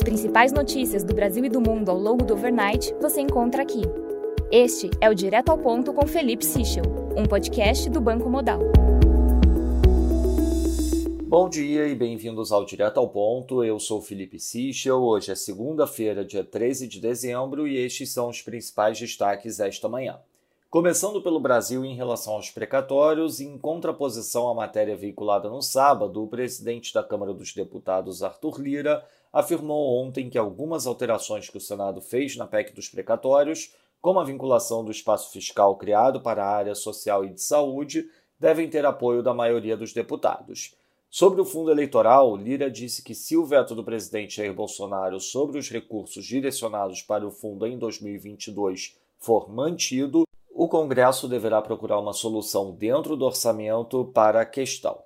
[0.00, 3.82] As principais notícias do Brasil e do mundo ao longo do overnight você encontra aqui.
[4.50, 6.84] Este é o Direto ao Ponto com Felipe Sichel,
[7.14, 8.60] um podcast do Banco Modal.
[11.26, 13.62] Bom dia e bem-vindos ao Direto ao Ponto.
[13.62, 15.02] Eu sou Felipe Sichel.
[15.02, 20.18] Hoje é segunda-feira, dia 13 de dezembro, e estes são os principais destaques esta manhã.
[20.70, 26.28] Começando pelo Brasil em relação aos precatórios, em contraposição à matéria veiculada no sábado, o
[26.28, 32.00] presidente da Câmara dos Deputados, Arthur Lira, afirmou ontem que algumas alterações que o Senado
[32.00, 36.74] fez na PEC dos precatórios, como a vinculação do espaço fiscal criado para a área
[36.74, 38.08] social e de saúde,
[38.38, 40.74] devem ter apoio da maioria dos deputados.
[41.10, 45.58] Sobre o fundo eleitoral, Lira disse que se o veto do presidente Jair Bolsonaro sobre
[45.58, 52.12] os recursos direcionados para o fundo em 2022 for mantido, o Congresso deverá procurar uma
[52.12, 55.02] solução dentro do orçamento para a questão.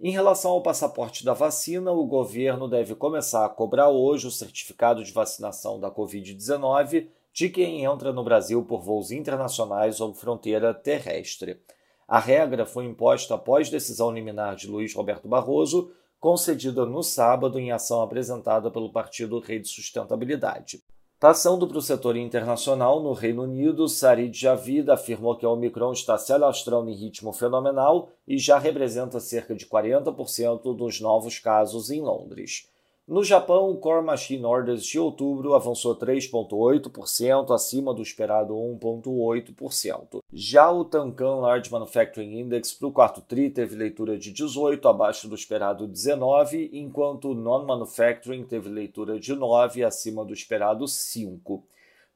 [0.00, 5.02] Em relação ao passaporte da vacina, o governo deve começar a cobrar hoje o certificado
[5.02, 11.60] de vacinação da Covid-19 de quem entra no Brasil por voos internacionais ou fronteira terrestre.
[12.06, 15.90] A regra foi imposta após decisão liminar de Luiz Roberto Barroso,
[16.20, 20.80] concedida no sábado em ação apresentada pelo partido Rede Sustentabilidade.
[21.20, 26.16] Passando para o setor internacional, no Reino Unido, Sarid Javid afirmou que a Omicron está
[26.16, 32.00] se alastrando em ritmo fenomenal e já representa cerca de 40% dos novos casos em
[32.00, 32.70] Londres.
[33.08, 40.18] No Japão, o Core Machine Orders de outubro avançou 3,8%, acima do esperado 1,8%.
[40.30, 45.26] Já o Tankan Large Manufacturing Index para o quarto TRI teve leitura de 18, abaixo
[45.26, 51.64] do esperado 19, enquanto o Non-Manufacturing teve leitura de 9, acima do esperado 5.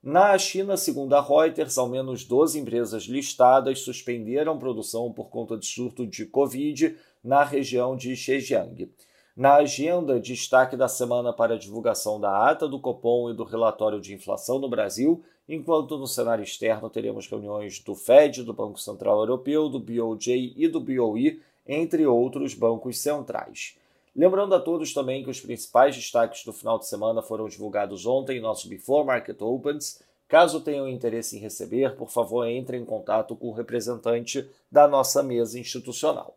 [0.03, 5.65] Na China, segundo a Reuters, ao menos 12 empresas listadas suspenderam produção por conta de
[5.65, 8.91] surto de Covid na região de Zhejiang.
[9.35, 13.99] Na agenda, destaque da semana para a divulgação da ata do Copom e do relatório
[13.99, 19.21] de inflação no Brasil, enquanto no cenário externo teremos reuniões do Fed, do Banco Central
[19.21, 23.75] Europeu, do BOJ e do BOE, entre outros bancos centrais.
[24.15, 28.37] Lembrando a todos também que os principais destaques do final de semana foram divulgados ontem
[28.37, 30.03] em nosso Before Market Opens.
[30.29, 35.23] Caso tenham interesse em receber, por favor, entre em contato com o representante da nossa
[35.23, 36.37] mesa institucional.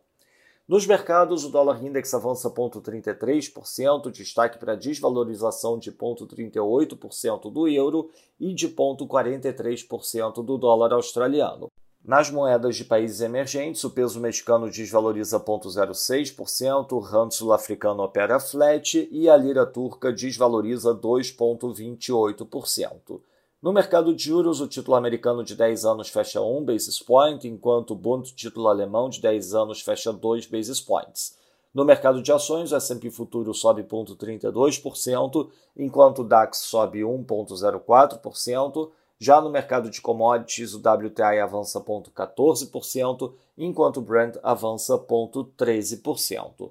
[0.68, 8.10] Nos mercados, o dólar index avança 0,33%, destaque para desvalorização de 0,38% do euro
[8.40, 11.70] e de 0,43% do dólar australiano.
[12.04, 19.08] Nas moedas de países emergentes, o peso mexicano desvaloriza 0,06%, o rand sul-africano opera flat
[19.12, 23.20] e a lira turca desvaloriza 2,28%.
[23.66, 27.90] No mercado de juros, o título americano de 10 anos fecha 1 basis point, enquanto
[27.90, 31.36] o Bund título alemão de 10 anos fecha 2 basis points.
[31.74, 38.88] No mercado de ações, o S&P futuro sobe 0,32%, enquanto o DAX sobe 1,04%.
[39.18, 46.70] Já no mercado de commodities, o WTI avança 0,14%, enquanto o Brent avança 0,13%.